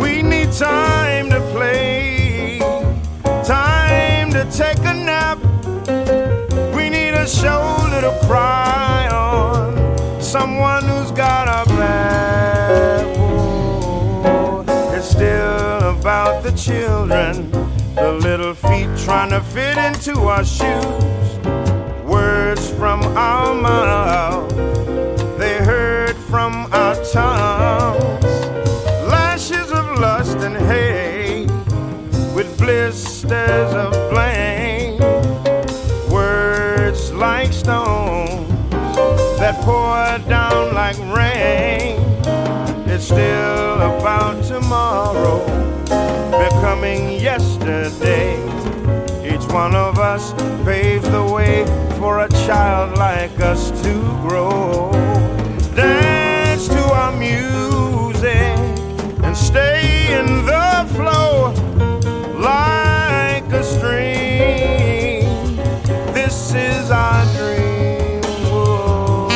We 0.00 0.22
need 0.22 0.52
time 0.52 1.28
to 1.30 1.40
play, 1.54 2.60
time 3.42 4.30
to 4.30 4.42
take 4.62 4.78
a 4.92 4.94
nap. 5.10 5.38
We 6.76 6.84
need 6.96 7.14
a 7.24 7.26
shoulder 7.26 8.00
to 8.08 8.12
cry 8.28 9.08
on 9.10 10.22
someone 10.22 10.84
who's 10.84 11.10
got 11.10 11.44
our 11.56 11.66
back. 11.80 13.06
Oh, 13.18 14.64
it's 14.96 15.10
still 15.18 15.80
about 15.98 16.44
the 16.44 16.52
children, 16.52 17.50
the 17.96 18.12
little 18.28 18.54
feet 18.54 18.88
trying 19.04 19.30
to 19.30 19.40
fit 19.40 19.76
into 19.88 20.14
our 20.34 20.44
shoes. 20.44 21.23
From 22.94 23.16
our 23.16 23.52
mouth, 23.52 24.48
they 25.36 25.56
heard 25.64 26.14
from 26.14 26.72
our 26.72 26.94
tongues. 27.12 28.24
Lashes 29.10 29.72
of 29.72 29.98
lust 29.98 30.38
and 30.38 30.56
hate, 30.56 31.50
with 32.36 32.56
blisters 32.56 33.72
of 33.74 33.90
blame. 34.12 35.00
Words 36.08 37.10
like 37.10 37.52
stones 37.52 38.48
that 39.40 39.60
pour 39.64 40.28
down 40.28 40.72
like 40.72 40.96
rain. 41.18 41.98
It's 42.88 43.06
still 43.06 43.74
about 43.90 44.44
tomorrow 44.44 45.44
becoming 46.30 47.20
yesterday. 47.20 48.63
One 49.54 49.76
of 49.76 50.00
us 50.00 50.32
paves 50.64 51.08
the 51.08 51.22
way 51.22 51.64
for 52.00 52.18
a 52.18 52.28
child 52.44 52.98
like 52.98 53.40
us 53.40 53.70
to 53.84 53.92
grow. 54.26 54.90
Dance 55.76 56.66
to 56.66 56.82
our 56.92 57.12
music 57.12 58.58
and 59.22 59.36
stay 59.36 60.18
in 60.18 60.44
the 60.44 60.84
flow 60.96 61.52
like 62.36 63.44
a 63.52 63.62
stream. 63.62 65.56
This 66.12 66.52
is 66.52 66.90
our 66.90 67.24
dream. 67.36 68.22
Whoa. 68.50 69.28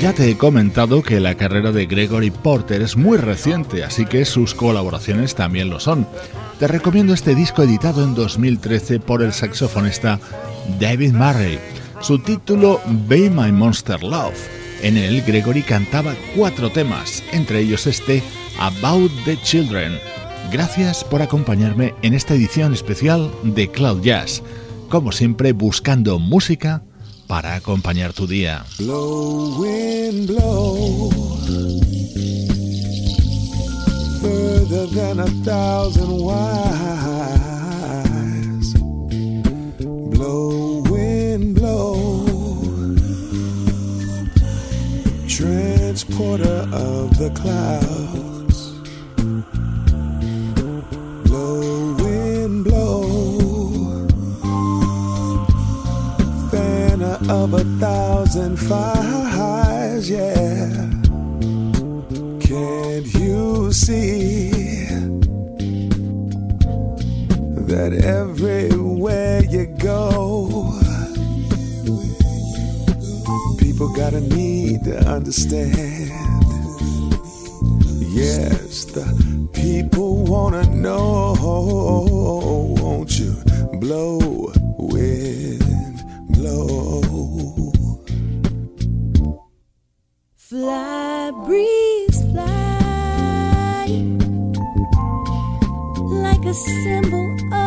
Ya 0.00 0.12
te 0.12 0.30
he 0.30 0.36
comentado 0.36 1.02
que 1.02 1.18
la 1.18 1.34
carrera 1.34 1.72
de 1.72 1.86
Gregory 1.86 2.30
Porter 2.30 2.82
es 2.82 2.94
muy 2.94 3.16
reciente, 3.16 3.84
así 3.84 4.04
que 4.04 4.26
sus 4.26 4.54
colaboraciones 4.54 5.34
también 5.34 5.70
lo 5.70 5.80
son. 5.80 6.06
Te 6.58 6.68
recomiendo 6.68 7.14
este 7.14 7.34
disco 7.34 7.62
editado 7.62 8.04
en 8.04 8.14
2013 8.14 9.00
por 9.00 9.22
el 9.22 9.32
saxofonista 9.32 10.20
David 10.78 11.14
Murray. 11.14 11.58
Su 12.00 12.18
título 12.18 12.82
Be 13.08 13.30
My 13.30 13.50
Monster 13.50 14.02
Love. 14.02 14.36
En 14.82 14.98
él 14.98 15.22
Gregory 15.26 15.62
cantaba 15.62 16.14
cuatro 16.36 16.70
temas, 16.70 17.22
entre 17.32 17.60
ellos 17.60 17.86
este 17.86 18.22
About 18.58 19.10
the 19.24 19.38
Children. 19.42 19.98
Gracias 20.52 21.02
por 21.02 21.22
acompañarme 21.22 21.94
en 22.02 22.12
esta 22.12 22.34
edición 22.34 22.74
especial 22.74 23.30
de 23.42 23.70
Cloud 23.70 24.02
Jazz. 24.02 24.42
Como 24.94 25.10
siempre, 25.10 25.52
buscando 25.52 26.20
música 26.20 26.84
para 27.26 27.56
acompañar 27.56 28.12
tu 28.12 28.28
día. 28.28 28.64
Blow, 28.78 29.60
wind, 29.60 30.28
blow. 30.28 31.10
Further 34.22 34.86
than 34.94 35.18
a 35.18 35.26
thousand 35.42 36.12
wires. 36.22 36.84
Blow, 40.12 40.84
wind, 40.88 41.56
blow. 41.56 42.24
Transporter 45.26 46.68
of 46.72 47.18
the 47.18 47.30
clouds. 47.34 48.33
Of 57.28 57.54
a 57.54 57.64
thousand 57.78 58.56
fires, 58.56 60.10
yeah. 60.10 60.90
Can't 62.40 63.06
you 63.14 63.72
see 63.72 64.50
that 67.66 67.92
everywhere 68.04 69.42
you 69.44 69.66
go, 69.78 70.72
people 73.58 73.88
got 73.94 74.12
a 74.12 74.20
need 74.20 74.84
to 74.84 74.98
understand? 75.08 76.10
Yes, 78.12 78.84
the 78.84 79.04
people 79.52 80.24
wanna 80.24 80.64
know, 80.70 81.34
won't 82.78 83.18
you 83.18 83.34
blow, 83.80 84.52
breeze, 91.44 92.20
fly 92.32 93.86
like 96.24 96.44
a 96.46 96.54
symbol 96.54 97.36
of 97.52 97.63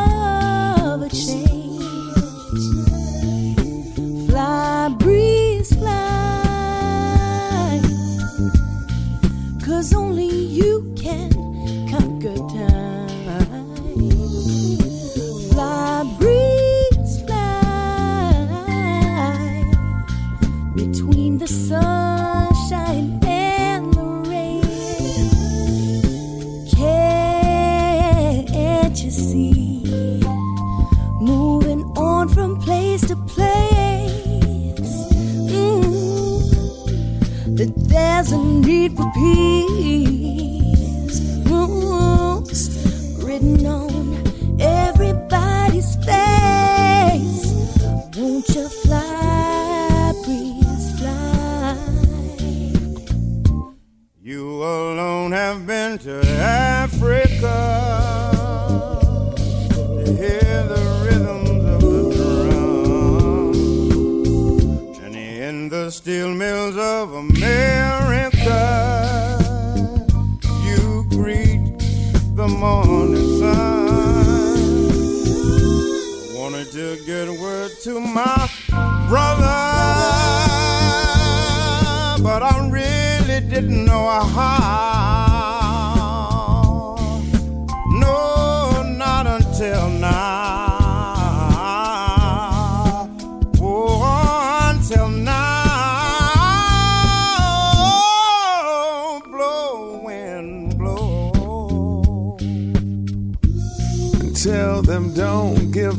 word 77.57 77.71
to 77.81 77.99
my 77.99 78.49
brother, 79.07 79.57
but 82.21 82.43
I 82.43 82.69
really 82.69 83.41
didn't 83.47 83.85
know 83.85 84.09
how. 84.19 84.96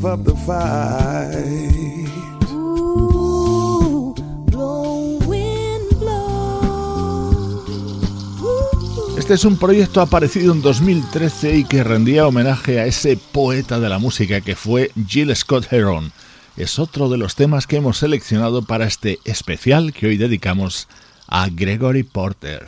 Up 0.09 0.23
the 0.23 0.35
fight. 0.45 2.09
Ooh, 2.51 4.15
blow, 4.45 5.19
wind, 5.27 5.99
blow. 5.99 7.31
Ooh. 8.41 9.17
Este 9.17 9.35
es 9.35 9.45
un 9.45 9.57
proyecto 9.57 10.01
aparecido 10.01 10.53
en 10.53 10.63
2013 10.63 11.57
y 11.57 11.63
que 11.63 11.83
rendía 11.83 12.25
homenaje 12.27 12.79
a 12.79 12.87
ese 12.87 13.17
poeta 13.17 13.79
de 13.79 13.89
la 13.89 13.99
música 13.99 14.41
que 14.41 14.55
fue 14.55 14.91
Jill 15.07 15.35
Scott 15.35 15.71
Heron. 15.71 16.11
Es 16.57 16.79
otro 16.79 17.09
de 17.09 17.17
los 17.17 17.35
temas 17.35 17.67
que 17.67 17.77
hemos 17.77 17.99
seleccionado 17.99 18.63
para 18.63 18.87
este 18.87 19.19
especial 19.25 19.93
que 19.93 20.07
hoy 20.07 20.17
dedicamos 20.17 20.87
a 21.27 21.49
Gregory 21.49 22.03
Porter. 22.03 22.67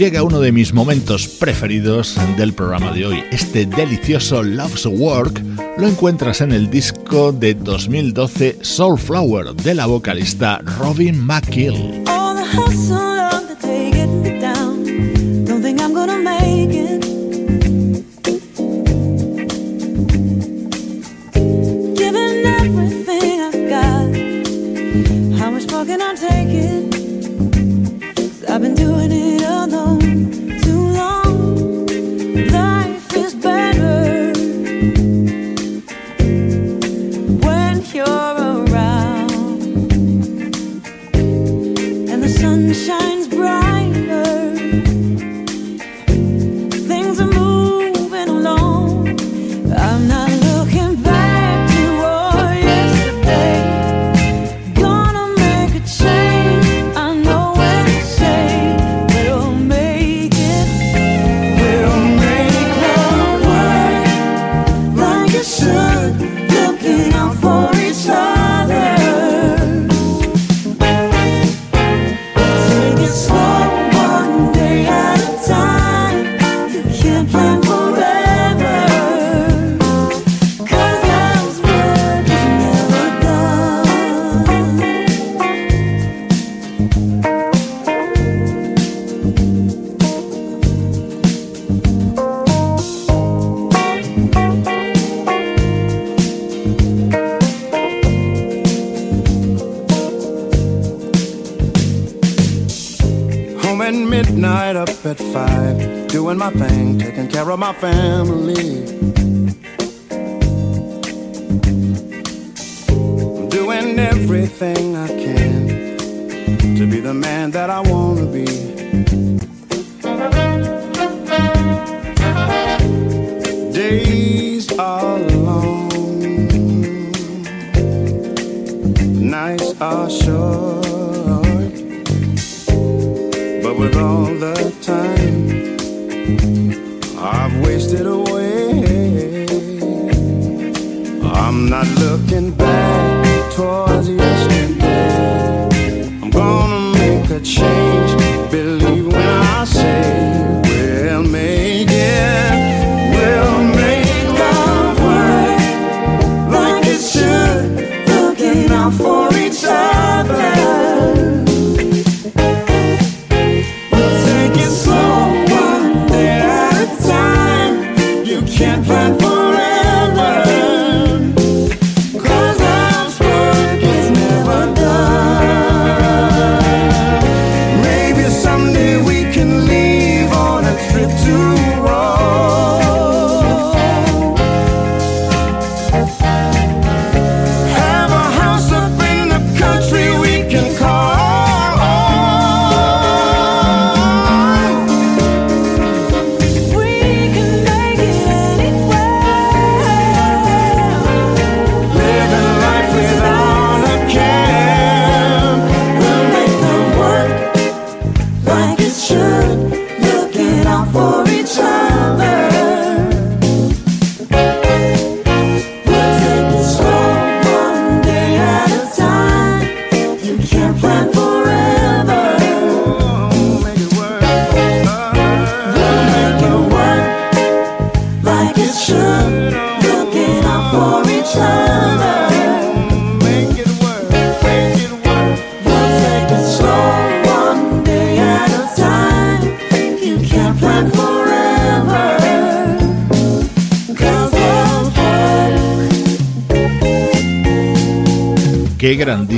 Llega 0.00 0.22
uno 0.22 0.40
de 0.40 0.50
mis 0.50 0.72
momentos 0.72 1.28
preferidos 1.28 2.16
del 2.38 2.54
programa 2.54 2.90
de 2.92 3.04
hoy. 3.04 3.22
Este 3.30 3.66
delicioso 3.66 4.42
Love's 4.42 4.86
Work 4.86 5.42
lo 5.76 5.86
encuentras 5.86 6.40
en 6.40 6.52
el 6.52 6.70
disco 6.70 7.32
de 7.32 7.52
2012 7.52 8.60
Soulflower 8.62 9.52
de 9.52 9.74
la 9.74 9.84
vocalista 9.84 10.62
Robin 10.78 11.22
McKill. 11.22 12.02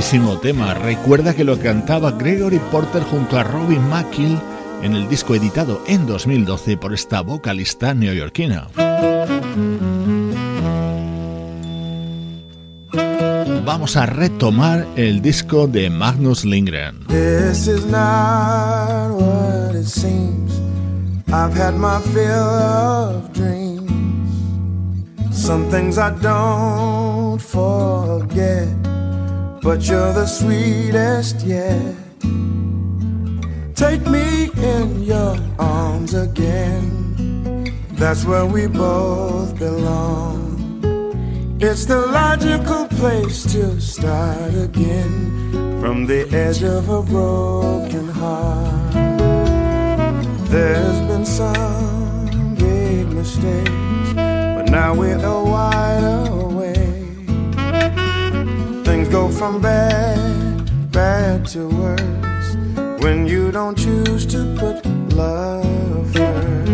Grandísimo 0.03 0.37
tema. 0.39 0.73
Recuerda 0.73 1.33
que 1.33 1.45
lo 1.45 1.57
cantaba 1.57 2.11
Gregory 2.11 2.59
Porter 2.71 3.03
junto 3.03 3.37
a 3.37 3.43
Robin 3.43 3.81
McKill 3.89 4.37
en 4.81 4.95
el 4.95 5.07
disco 5.07 5.33
editado 5.33 5.81
en 5.87 6.05
2012 6.05 6.75
por 6.75 6.93
esta 6.93 7.21
vocalista 7.21 7.93
neoyorquina. 7.93 8.67
Vamos 13.65 13.95
a 13.95 14.05
retomar 14.05 14.85
el 14.97 15.21
disco 15.21 15.67
de 15.67 15.89
Magnus 15.89 16.43
Lindgren. 16.43 17.07
This 17.07 17.67
is 17.67 17.85
not 17.85 19.11
what 19.11 19.73
it 19.73 19.87
seems. 19.87 20.59
I've 21.27 21.55
had 21.55 21.75
my 21.75 22.01
fill 22.13 22.29
of 22.29 23.31
dreams. 23.31 23.87
Some 25.31 25.69
things 25.71 25.97
I 25.97 26.11
don't 26.21 27.39
forget, 27.39 28.67
but 29.63 29.87
you're 29.87 30.11
the 30.11 30.25
sweetest 30.25 31.45
yet. 31.45 31.95
Take 33.75 34.05
me 34.07 34.49
in 34.57 35.03
your 35.03 35.37
arms 35.57 36.13
again. 36.13 37.73
That's 37.93 38.25
where 38.25 38.45
we 38.45 38.67
both 38.67 39.57
belong. 39.57 40.51
It's 41.61 41.85
the 41.85 41.99
logical 41.99 42.87
place 42.87 43.43
to 43.53 43.79
start 43.79 44.53
again 44.53 45.79
from 45.79 46.07
the 46.07 46.27
edge 46.33 46.61
of 46.63 46.89
a 46.89 47.01
broken 47.01 48.09
heart. 48.09 48.93
There's 50.49 50.99
been 51.07 51.25
some 51.25 52.55
big 52.55 53.07
mistakes, 53.07 54.13
but 54.13 54.69
now 54.69 54.93
we're 54.93 55.17
wide 55.43 56.03
awake. 56.03 56.23
Things 56.23 56.32
go 59.13 59.29
from 59.29 59.61
bad, 59.61 60.91
bad 60.91 61.45
to 61.45 61.67
worse 61.67 62.55
when 63.03 63.27
you 63.27 63.51
don't 63.51 63.77
choose 63.77 64.25
to 64.25 64.39
put 64.57 64.83
love 65.13 66.11
first. 66.11 66.71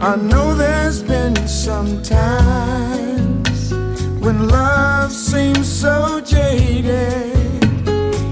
I 0.00 0.16
know 0.30 0.54
there's 0.54 1.02
been 1.02 1.36
some 1.46 2.02
times 2.02 3.74
when 4.24 4.48
love 4.48 5.12
seems 5.12 5.70
so 5.70 6.22
jaded. 6.22 7.36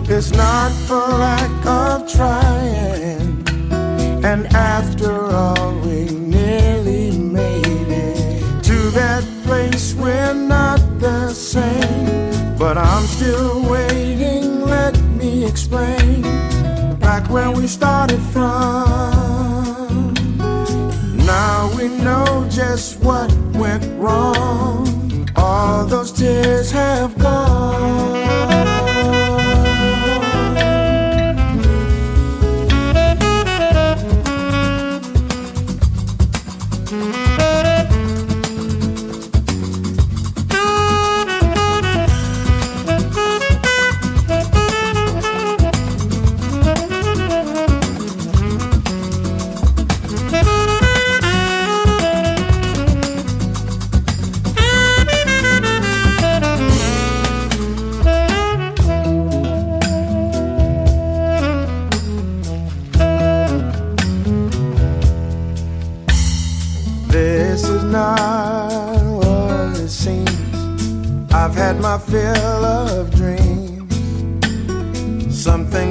It's 0.09 0.31
not 0.31 0.73
for 0.87 1.07
lack 1.27 1.67
of 1.67 2.11
trying, 2.11 3.45
and 4.25 4.47
after 4.55 5.16
But 12.67 12.79
I'm 12.79 13.07
still 13.07 13.63
waiting, 13.71 14.63
let 14.63 15.01
me 15.21 15.45
explain 15.45 16.23
back 16.99 17.31
where 17.31 17.53
we 17.53 17.69
started 17.69 18.21
from. 18.33 20.13
Now 21.15 21.71
we 21.79 21.87
know 21.87 22.49
just 22.51 23.01
what 23.05 23.33
went 23.55 23.85
wrong. 24.01 24.46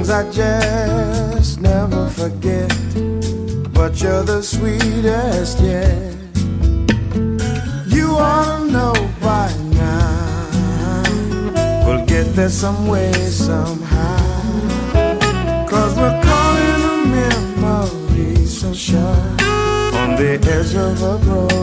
Things 0.06 0.10
I 0.10 0.30
just 0.30 1.60
never 1.60 2.08
forget, 2.08 2.68
but 3.72 4.00
you're 4.00 4.22
the 4.22 4.42
sweetest 4.42 5.60
yet. 5.60 6.14
You 7.86 8.16
ought 8.18 8.58
to 8.58 8.72
know 8.72 8.92
by 9.20 9.52
now. 9.72 11.02
We'll 11.86 12.06
get 12.06 12.34
there 12.34 12.48
some 12.48 12.86
way, 12.86 13.12
somehow. 13.12 14.16
Cause 15.66 15.96
we're 15.96 16.20
calling 16.22 16.74
in 16.74 16.82
a 16.82 17.46
memory 17.60 18.46
so 18.46 18.72
sharp 18.72 19.42
on 19.94 20.16
the 20.16 20.38
edge 20.50 20.74
of 20.74 21.02
a 21.02 21.18
broken 21.24 21.55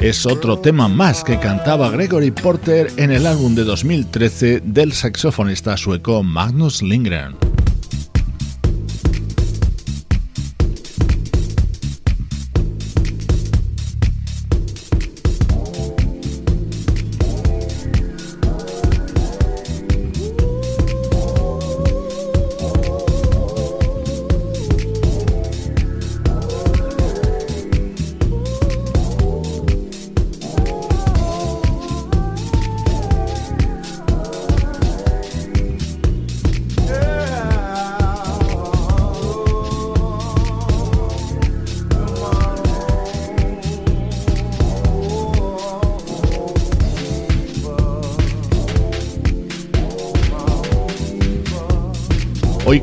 es 0.00 0.24
otro 0.24 0.58
tema 0.58 0.88
más 0.88 1.22
que 1.22 1.38
cantaba 1.38 1.90
Gregory 1.90 2.30
Porter 2.30 2.90
en 2.96 3.10
el 3.10 3.26
álbum 3.26 3.54
de 3.54 3.64
2013 3.64 4.62
del 4.64 4.92
saxofonista 4.92 5.76
sueco 5.76 6.22
Magnus 6.22 6.82
Lindgren. 6.82 7.49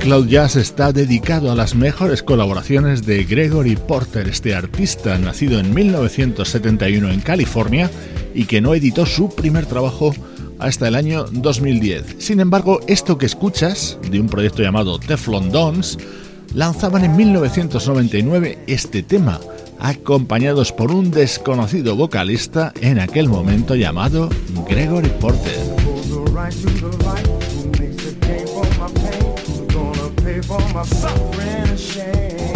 Cloud 0.08 0.28
Jazz 0.30 0.56
está 0.56 0.94
dedicado 0.94 1.52
a 1.52 1.56
las 1.56 1.76
mejores 1.76 2.24
colaboraciones 2.24 3.06
de 3.06 3.26
Gregory 3.26 3.76
Porter, 3.76 4.30
este 4.30 4.56
artista 4.56 5.18
nacido 5.18 5.60
en 5.60 5.74
1971 5.74 7.10
en 7.10 7.20
California 7.20 7.92
y 8.34 8.46
que 8.46 8.62
no 8.62 8.74
editó 8.74 9.06
su 9.06 9.36
primer 9.36 9.66
trabajo 9.66 10.16
hasta 10.60 10.88
el 10.88 10.96
año 10.96 11.26
2010. 11.26 12.16
Sin 12.20 12.40
embargo, 12.40 12.80
esto 12.88 13.18
que 13.18 13.26
escuchas, 13.26 14.00
de 14.10 14.22
un 14.22 14.30
proyecto 14.30 14.64
llamado 14.64 14.98
Teflon 14.98 15.52
Dons, 15.52 15.98
lanzaban 16.54 17.04
en 17.04 17.18
1999 17.18 18.60
este 18.66 19.04
tema, 19.04 19.42
acompañados 19.78 20.72
por 20.72 20.94
un 20.94 21.12
desconocido 21.12 21.98
vocalista 21.98 22.72
en 22.80 23.02
aquel 23.02 23.28
momento 23.28 23.76
llamado 23.76 24.30
Gregory 24.70 25.12
Porter. 25.20 25.68
For 30.42 30.60
my 30.74 30.84
suffering 30.84 31.70
and 31.70 31.80
shame. 31.80 32.47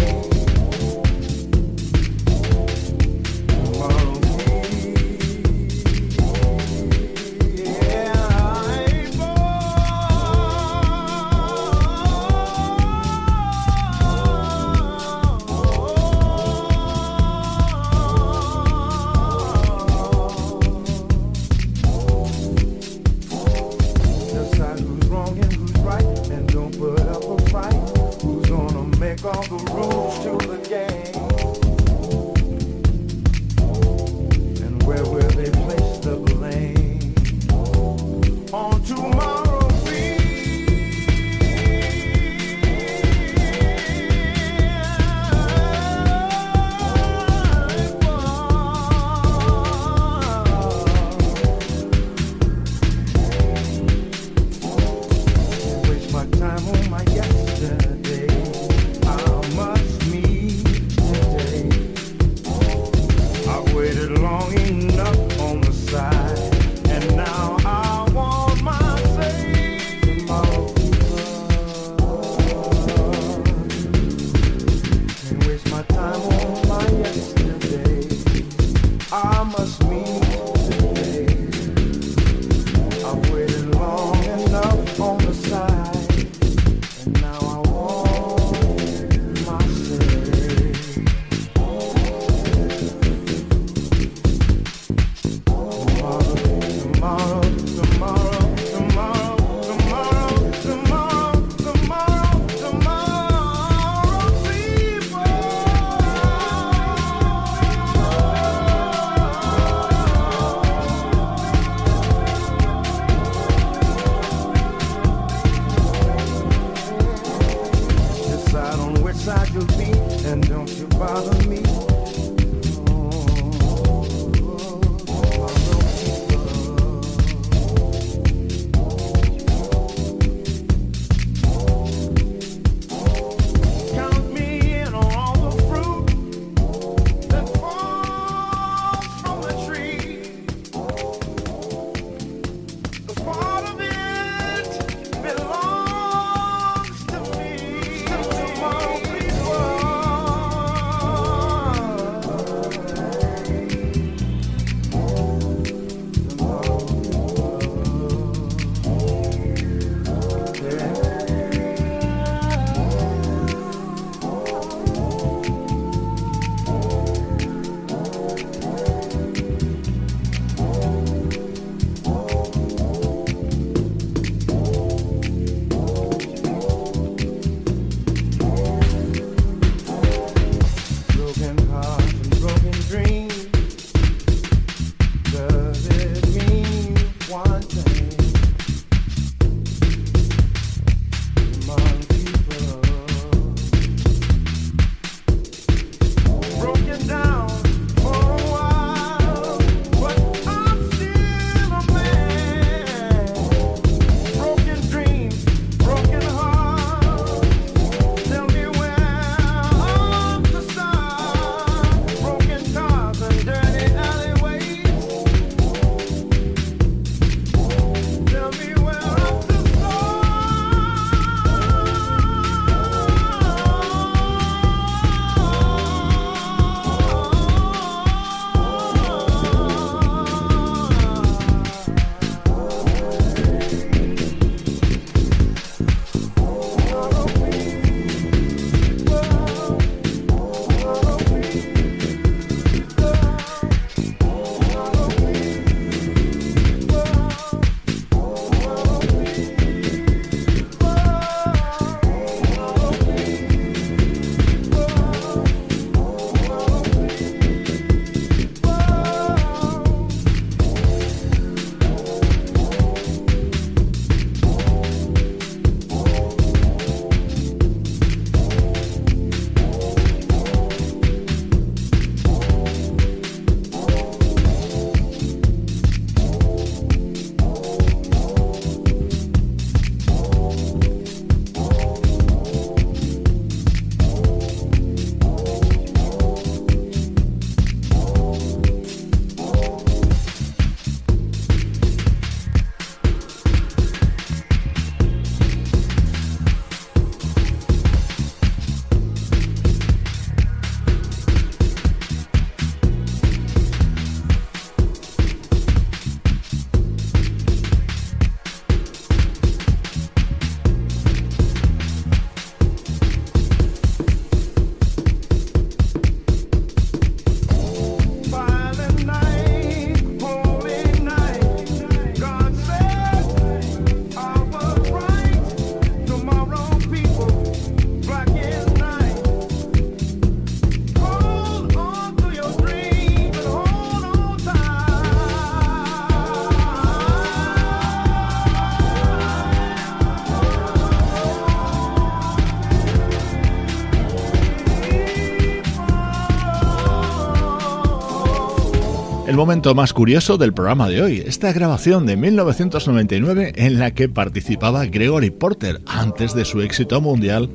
Momento 349.51 349.75
más 349.75 349.91
curioso 349.91 350.37
del 350.37 350.53
programa 350.53 350.87
de 350.87 351.01
hoy, 351.01 351.23
esta 351.25 351.51
grabación 351.51 352.05
de 352.05 352.15
1999 352.15 353.51
en 353.57 353.79
la 353.79 353.91
que 353.91 354.07
participaba 354.07 354.85
Gregory 354.85 355.29
Porter 355.29 355.81
antes 355.87 356.33
de 356.33 356.45
su 356.45 356.61
éxito 356.61 357.01
mundial 357.01 357.49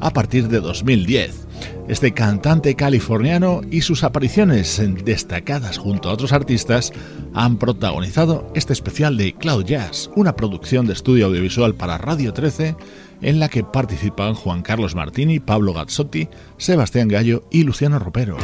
a 0.00 0.10
partir 0.10 0.48
de 0.48 0.58
2010. 0.58 1.46
Este 1.86 2.12
cantante 2.12 2.74
californiano 2.74 3.60
y 3.70 3.82
sus 3.82 4.02
apariciones 4.02 4.82
destacadas 5.04 5.78
junto 5.78 6.08
a 6.08 6.14
otros 6.14 6.32
artistas 6.32 6.92
han 7.32 7.58
protagonizado 7.58 8.50
este 8.56 8.72
especial 8.72 9.16
de 9.16 9.32
Cloud 9.32 9.66
Jazz, 9.66 10.10
una 10.16 10.34
producción 10.34 10.88
de 10.88 10.94
estudio 10.94 11.26
audiovisual 11.26 11.76
para 11.76 11.96
Radio 11.96 12.32
13 12.32 12.74
en 13.22 13.38
la 13.38 13.48
que 13.48 13.62
participan 13.62 14.34
Juan 14.34 14.62
Carlos 14.62 14.96
Martini, 14.96 15.38
Pablo 15.38 15.74
Gazzotti, 15.74 16.28
Sebastián 16.56 17.06
Gallo 17.06 17.44
y 17.52 17.62
Luciano 17.62 18.00
Ropero. 18.00 18.36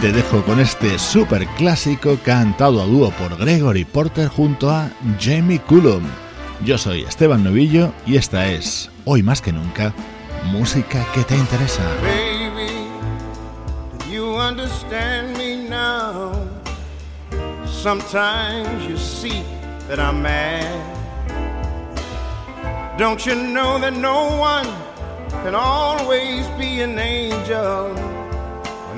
Te 0.00 0.12
dejo 0.12 0.42
con 0.44 0.60
este 0.60 0.98
super 0.98 1.46
clásico 1.58 2.16
cantado 2.24 2.80
a 2.80 2.86
dúo 2.86 3.10
por 3.10 3.36
Gregory 3.36 3.84
Porter 3.84 4.28
junto 4.28 4.70
a 4.70 4.88
Jamie 5.20 5.58
Cullum. 5.58 6.02
Yo 6.64 6.78
soy 6.78 7.02
Esteban 7.02 7.44
Novillo 7.44 7.92
y 8.06 8.16
esta 8.16 8.46
es, 8.46 8.90
hoy 9.04 9.22
más 9.22 9.42
que 9.42 9.52
nunca, 9.52 9.92
música 10.46 11.06
que 11.12 11.22
te 11.24 11.36
interesa. 11.36 11.82
Baby, 12.00 12.88
you 14.10 14.38
understand 14.38 15.36
me 15.36 15.68
now. 15.68 16.32
Sometimes 17.66 18.88
you 18.88 18.96
see 18.96 19.42
that 19.86 19.98
I'm 19.98 20.22
mad. 20.22 20.64
Don't 22.96 23.26
you 23.26 23.34
know 23.34 23.78
that 23.78 23.92
no 23.92 24.40
one 24.40 24.66
can 25.44 25.54
always 25.54 26.46
be 26.58 26.80
an 26.80 26.98
angel? 26.98 28.19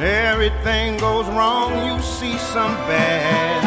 Everything 0.02 0.96
goes 0.96 1.26
wrong, 1.26 1.70
you 1.86 2.02
see 2.02 2.36
some 2.36 2.74
bad. 2.90 3.62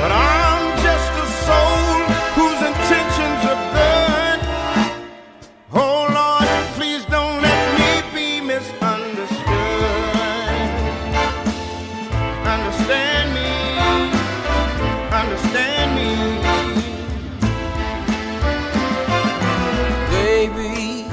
But 0.00 0.10
I'm 0.10 0.76
just 0.82 1.12
a 1.12 1.26
soul 1.46 2.02
whose 2.34 2.60
intentions 2.70 3.40
are 3.52 3.62
good. 3.78 4.40
Oh 5.72 6.08
Lord, 6.10 6.48
please 6.74 7.04
don't 7.04 7.40
let 7.40 7.64
me 7.78 8.02
be 8.12 8.40
misunderstood. 8.40 9.38
Understand 12.44 13.26
me, 13.38 13.52
understand 15.22 15.88
me. 15.94 16.10
Baby, 20.10 21.06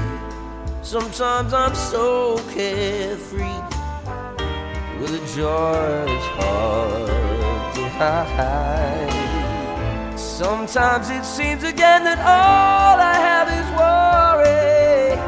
sometimes 0.81 1.53
I'm 1.53 1.75
so 1.75 2.39
a 2.49 3.02
joy 5.43 6.05
hard 6.37 7.75
to 7.75 7.83
hide. 7.99 9.13
Sometimes 10.17 11.09
it 11.17 11.25
seems 11.37 11.63
again 11.73 12.01
that 12.09 12.19
all 12.35 12.95
I 13.13 13.15
have 13.29 13.47
is 13.59 13.67
worry. 13.81 15.19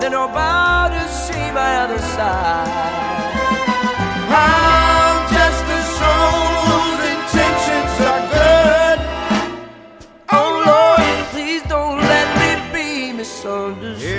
Then 0.00 0.12
about 0.14 0.88
to 0.96 1.04
see 1.24 1.46
my 1.60 1.72
other 1.84 2.00
side. 2.14 2.70
I'm 4.30 5.18
just 5.36 5.64
a 5.78 5.80
soul 5.98 6.44
whose 6.68 7.02
intentions 7.16 7.94
are 8.12 8.24
good. 8.38 8.98
Oh 10.38 10.50
Lord, 10.70 11.14
Please 11.34 11.62
don't 11.74 11.98
let 12.14 12.28
me 12.40 12.50
be 12.76 12.88
misunderstood. 13.20 14.10
if 14.12 14.15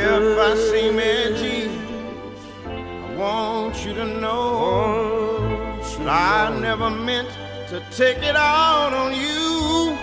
never 6.78 6.96
meant 6.96 7.30
to 7.68 7.84
take 7.90 8.18
it 8.18 8.36
out 8.36 8.94
on 8.94 9.12
you. 9.12 9.98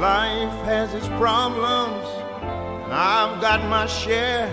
Life 0.00 0.64
has 0.64 0.94
its 0.94 1.08
problems, 1.18 2.06
and 2.84 2.92
I've 2.92 3.40
got 3.40 3.68
my 3.68 3.86
share. 3.86 4.46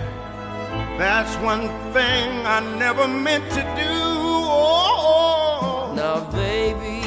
That's 0.98 1.34
one 1.36 1.68
thing 1.92 2.46
I 2.46 2.58
never 2.78 3.06
meant 3.06 3.48
to 3.50 3.62
do. 3.76 3.94
Oh, 4.58 5.92
Now, 5.94 6.28
baby, 6.32 7.00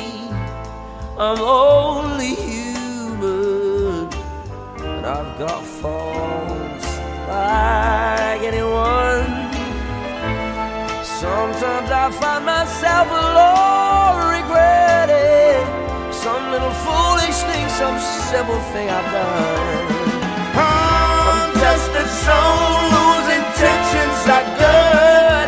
I'm 1.18 1.42
only 1.42 2.36
human, 2.36 4.08
and 4.80 5.06
I've 5.06 5.38
got 5.38 5.66
faults 5.66 6.88
like 7.28 8.42
anyone. 8.42 9.45
Sometimes 11.26 11.90
I 12.04 12.06
find 12.22 12.44
myself 12.46 13.08
alone, 13.26 14.18
regretting 14.38 15.66
some 16.24 16.44
little 16.54 16.76
foolish 16.86 17.38
thing, 17.50 17.68
some 17.82 17.98
simple 18.32 18.62
thing 18.74 18.88
I've 18.98 19.10
done. 19.20 19.86
I'm 20.68 21.50
just 21.66 21.90
a 22.04 22.06
soul 22.26 22.78
whose 22.94 23.28
intentions 23.42 24.20
are 24.36 24.48
good. 24.64 25.48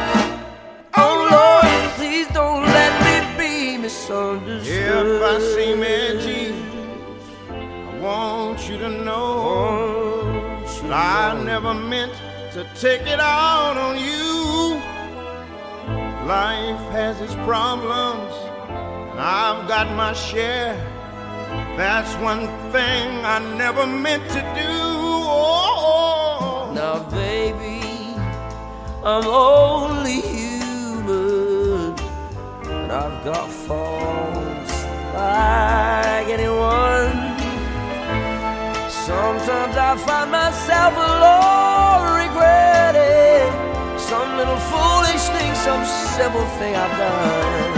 Oh 1.03 1.15
Lord, 1.35 1.91
Please 1.97 2.27
don't 2.39 2.63
let 2.77 2.93
me 3.05 3.15
be 3.41 3.77
misunderstood. 3.77 5.05
if 5.15 5.21
I 5.33 5.35
seem 5.53 5.79
edgy, 5.83 6.45
I 7.89 7.99
want 8.01 8.59
you 8.69 8.77
to 8.85 8.89
know 8.89 10.53
that 10.81 10.93
I 10.93 11.43
never 11.51 11.73
meant 11.73 12.13
to 12.53 12.61
take 12.83 13.01
it 13.15 13.19
out 13.19 13.77
on 13.77 13.95
you. 13.97 14.26
Life 16.27 16.91
has 16.91 17.21
its 17.21 17.35
problems, 17.45 18.33
and 18.67 19.17
I've 19.17 19.65
got 19.65 19.87
my 19.95 20.11
share. 20.11 20.75
That's 21.77 22.13
one 22.15 22.47
thing 22.73 23.07
I 23.23 23.39
never 23.55 23.87
meant 23.87 24.27
to 24.31 24.41
do. 24.53 24.73
Oh, 25.23 26.69
Now, 26.75 26.99
baby, 27.09 27.79
I'm 29.05 29.25
only 29.25 30.19
human, 30.19 31.95
and 32.75 32.91
I've 32.91 33.23
got 33.23 33.49
faults 33.49 34.73
like 35.13 36.27
anyone. 36.27 37.15
Sometimes 39.07 39.75
I 39.77 39.95
find 40.05 40.29
myself 40.29 40.93
alone, 40.93 42.03
regretting 42.19 43.47
some 43.97 44.35
little 44.35 44.57
thing, 44.73 44.96
some 45.67 45.85
simple 46.15 46.47
thing 46.59 46.73
I've 46.77 46.95
done. 46.97 47.71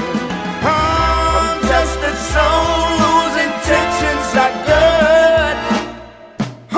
I'm 0.61 0.69
ah. 0.69 1.57
just 1.73 1.97
a 2.11 2.13
soul 2.33 2.85
whose 3.01 3.35
intentions 3.47 4.29
are 4.43 4.55
good. 4.69 5.57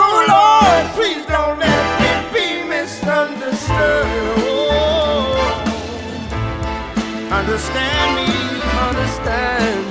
Oh 0.03 0.17
Lord, 0.33 0.83
please 0.95 1.23
don't 1.27 1.59
let 1.59 1.85
me 1.99 2.11
be 2.35 2.47
misunderstood. 2.75 4.07
Oh, 4.71 5.35
understand 7.39 8.07
me, 8.17 8.31
Understand 8.87 9.79
me? 9.83 9.90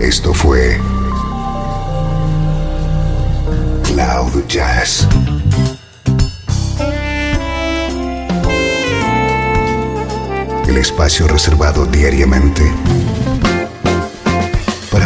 Esto 0.00 0.34
fue 0.34 0.80
Cloud 3.84 4.46
Jazz. 4.48 5.06
El 10.66 10.76
espacio 10.76 11.28
reservado 11.28 11.86
diariamente 11.86 12.62